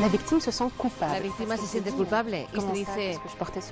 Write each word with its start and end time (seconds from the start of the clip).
La 0.00 0.08
víctima 0.08 0.40
se 0.40 0.64
La 1.00 1.20
víctima 1.20 1.56
se 1.56 1.66
siente 1.66 1.92
culpable 1.92 2.48
y 2.52 2.60
se 2.60 2.72
dice, 2.72 3.20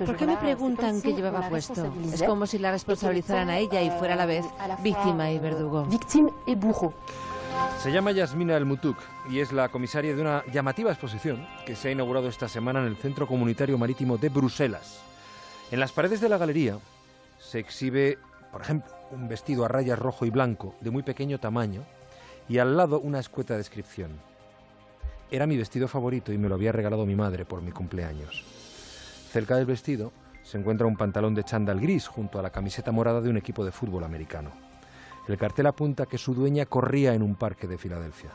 ¿por 0.05 0.15
qué 0.15 0.25
me 0.25 0.37
preguntan 0.37 1.01
qué 1.01 1.13
llevaba 1.13 1.49
puesto? 1.49 1.93
Es 2.13 2.23
como 2.23 2.47
si 2.47 2.59
la 2.59 2.71
responsabilizaran 2.71 3.49
a 3.49 3.57
ella 3.57 3.81
y 3.81 3.89
fuera 3.91 4.13
a 4.13 4.17
la 4.17 4.25
vez 4.25 4.45
víctima 4.81 5.31
y 5.31 5.39
verdugo. 5.39 5.83
Víctima 5.83 6.29
y 6.47 6.55
burro. 6.55 6.93
Se 7.81 7.91
llama 7.91 8.11
Yasmina 8.11 8.55
El 8.55 8.65
Mutuk 8.65 8.97
y 9.29 9.41
es 9.41 9.51
la 9.51 9.69
comisaria 9.69 10.15
de 10.15 10.21
una 10.21 10.43
llamativa 10.51 10.91
exposición 10.91 11.45
que 11.65 11.75
se 11.75 11.89
ha 11.89 11.91
inaugurado 11.91 12.29
esta 12.29 12.47
semana 12.47 12.79
en 12.79 12.87
el 12.87 12.95
Centro 12.95 13.27
Comunitario 13.27 13.77
Marítimo 13.77 14.17
de 14.17 14.29
Bruselas. 14.29 15.01
En 15.71 15.79
las 15.79 15.91
paredes 15.91 16.21
de 16.21 16.29
la 16.29 16.37
galería 16.37 16.77
se 17.37 17.59
exhibe, 17.59 18.17
por 18.51 18.61
ejemplo, 18.61 18.91
un 19.11 19.27
vestido 19.27 19.65
a 19.65 19.67
rayas 19.67 19.99
rojo 19.99 20.25
y 20.25 20.29
blanco 20.29 20.73
de 20.79 20.89
muy 20.89 21.03
pequeño 21.03 21.37
tamaño 21.37 21.83
y 22.47 22.59
al 22.59 22.77
lado 22.77 23.01
una 23.01 23.19
escueta 23.19 23.57
descripción. 23.57 24.32
Era 25.33 25.47
mi 25.47 25.57
vestido 25.57 25.87
favorito 25.87 26.31
y 26.31 26.37
me 26.37 26.47
lo 26.47 26.53
había 26.53 26.71
regalado 26.71 27.07
mi 27.07 27.15
madre 27.15 27.43
por 27.43 27.59
mi 27.63 27.71
cumpleaños. 27.71 28.43
Cerca 29.31 29.55
del 29.55 29.65
vestido 29.65 30.11
se 30.43 30.59
encuentra 30.59 30.85
un 30.85 30.95
pantalón 30.95 31.33
de 31.33 31.43
chándal 31.43 31.79
gris 31.79 32.07
junto 32.07 32.37
a 32.37 32.43
la 32.43 32.51
camiseta 32.51 32.91
morada 32.91 33.19
de 33.19 33.31
un 33.31 33.37
equipo 33.37 33.65
de 33.65 33.71
fútbol 33.71 34.03
americano. 34.03 34.51
El 35.27 35.39
cartel 35.39 35.65
apunta 35.65 36.05
que 36.05 36.19
su 36.19 36.35
dueña 36.35 36.67
corría 36.67 37.15
en 37.15 37.23
un 37.23 37.33
parque 37.33 37.65
de 37.65 37.79
Filadelfia. 37.79 38.29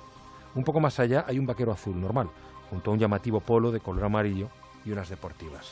Un 0.57 0.65
poco 0.65 0.81
más 0.81 0.99
allá 0.99 1.25
hay 1.29 1.39
un 1.39 1.47
vaquero 1.47 1.71
azul 1.71 2.01
normal, 2.01 2.31
junto 2.69 2.91
a 2.91 2.95
un 2.95 2.99
llamativo 2.99 3.39
polo 3.39 3.71
de 3.71 3.79
color 3.79 4.03
amarillo 4.03 4.49
y 4.85 4.91
unas 4.91 5.09
deportivas. 5.09 5.71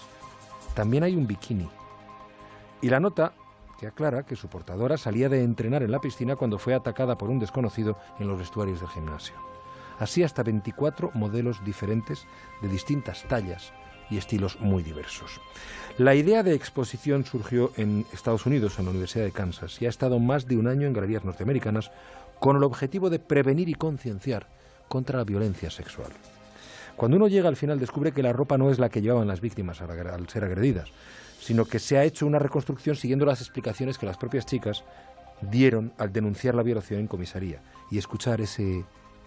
También 0.76 1.02
hay 1.02 1.16
un 1.16 1.26
bikini. 1.26 1.68
Y 2.82 2.88
la 2.88 3.00
nota 3.00 3.32
que 3.80 3.88
aclara 3.88 4.22
que 4.22 4.36
su 4.36 4.46
portadora 4.46 4.96
salía 4.96 5.28
de 5.28 5.42
entrenar 5.42 5.82
en 5.82 5.90
la 5.90 6.00
piscina 6.00 6.36
cuando 6.36 6.56
fue 6.56 6.72
atacada 6.72 7.18
por 7.18 7.30
un 7.30 7.40
desconocido 7.40 7.98
en 8.20 8.28
los 8.28 8.38
vestuarios 8.38 8.78
del 8.78 8.90
gimnasio. 8.90 9.34
Así 9.98 10.22
hasta 10.22 10.42
24 10.42 11.10
modelos 11.14 11.64
diferentes 11.64 12.26
de 12.62 12.68
distintas 12.68 13.24
tallas 13.28 13.72
y 14.10 14.18
estilos 14.18 14.60
muy 14.60 14.82
diversos. 14.82 15.40
La 15.98 16.14
idea 16.14 16.42
de 16.42 16.54
exposición 16.54 17.24
surgió 17.24 17.72
en 17.76 18.06
Estados 18.12 18.46
Unidos, 18.46 18.78
en 18.78 18.84
la 18.84 18.90
Universidad 18.90 19.24
de 19.24 19.32
Kansas, 19.32 19.80
y 19.80 19.86
ha 19.86 19.88
estado 19.88 20.18
más 20.18 20.46
de 20.46 20.56
un 20.56 20.68
año 20.68 20.86
en 20.86 20.92
galerías 20.92 21.24
norteamericanas 21.24 21.90
con 22.38 22.56
el 22.56 22.64
objetivo 22.64 23.10
de 23.10 23.18
prevenir 23.18 23.68
y 23.68 23.74
concienciar 23.74 24.46
contra 24.88 25.18
la 25.18 25.24
violencia 25.24 25.70
sexual. 25.70 26.12
Cuando 26.96 27.16
uno 27.16 27.28
llega 27.28 27.48
al 27.48 27.56
final 27.56 27.78
descubre 27.78 28.12
que 28.12 28.22
la 28.22 28.32
ropa 28.32 28.56
no 28.56 28.70
es 28.70 28.78
la 28.78 28.88
que 28.88 29.02
llevaban 29.02 29.28
las 29.28 29.40
víctimas 29.40 29.80
al 29.80 30.28
ser 30.28 30.44
agredidas, 30.44 30.88
sino 31.40 31.64
que 31.66 31.78
se 31.78 31.98
ha 31.98 32.04
hecho 32.04 32.26
una 32.26 32.38
reconstrucción 32.38 32.96
siguiendo 32.96 33.26
las 33.26 33.40
explicaciones 33.40 33.98
que 33.98 34.06
las 34.06 34.16
propias 34.16 34.46
chicas 34.46 34.84
dieron 35.42 35.92
al 35.98 36.12
denunciar 36.12 36.54
la 36.54 36.62
violación 36.62 37.00
en 37.00 37.06
comisaría 37.06 37.60
y 37.90 37.98
escuchar 37.98 38.40
ese 38.40 38.84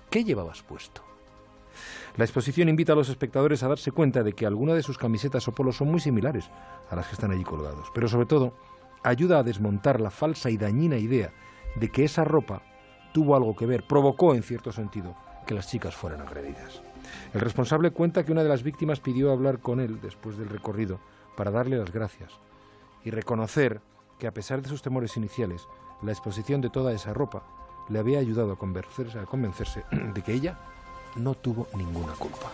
¿qué 0.09 0.23
llevabas 0.23 0.63
puesto? 0.63 1.01
La 2.17 2.25
exposición 2.25 2.69
invita 2.69 2.93
a 2.93 2.95
los 2.95 3.09
espectadores 3.09 3.63
a 3.63 3.67
darse 3.67 3.91
cuenta 3.91 4.23
de 4.23 4.33
que 4.33 4.45
algunas 4.45 4.75
de 4.75 4.83
sus 4.83 4.97
camisetas 4.97 5.47
o 5.47 5.51
polos 5.53 5.77
son 5.77 5.89
muy 5.89 5.99
similares 5.99 6.49
a 6.89 6.95
las 6.95 7.07
que 7.07 7.13
están 7.13 7.31
allí 7.31 7.43
colgados, 7.43 7.87
pero 7.93 8.07
sobre 8.07 8.25
todo 8.25 8.53
ayuda 9.03 9.39
a 9.39 9.43
desmontar 9.43 10.01
la 10.01 10.09
falsa 10.09 10.49
y 10.49 10.57
dañina 10.57 10.97
idea 10.97 11.31
de 11.75 11.89
que 11.89 12.03
esa 12.03 12.23
ropa 12.23 12.61
tuvo 13.13 13.35
algo 13.35 13.55
que 13.55 13.65
ver, 13.65 13.85
provocó 13.87 14.35
en 14.35 14.43
cierto 14.43 14.71
sentido 14.71 15.15
que 15.45 15.53
las 15.53 15.67
chicas 15.67 15.95
fueran 15.95 16.21
agredidas. 16.21 16.81
El 17.33 17.41
responsable 17.41 17.91
cuenta 17.91 18.23
que 18.23 18.31
una 18.31 18.43
de 18.43 18.49
las 18.49 18.63
víctimas 18.63 18.99
pidió 18.99 19.31
hablar 19.31 19.59
con 19.59 19.79
él 19.79 19.99
después 20.01 20.37
del 20.37 20.49
recorrido 20.49 20.99
para 21.35 21.51
darle 21.51 21.77
las 21.77 21.91
gracias 21.91 22.33
y 23.03 23.11
reconocer 23.11 23.81
que 24.17 24.27
a 24.27 24.33
pesar 24.33 24.61
de 24.61 24.69
sus 24.69 24.81
temores 24.81 25.15
iniciales, 25.15 25.67
la 26.01 26.11
exposición 26.11 26.61
de 26.61 26.69
toda 26.69 26.91
esa 26.91 27.13
ropa 27.13 27.43
le 27.89 27.99
había 27.99 28.19
ayudado 28.19 28.53
a 28.53 28.55
convencerse, 28.57 29.19
a 29.19 29.25
convencerse 29.25 29.83
de 30.13 30.21
que 30.21 30.33
ella 30.33 30.57
no 31.15 31.33
tuvo 31.35 31.67
ninguna 31.75 32.13
culpa. 32.13 32.51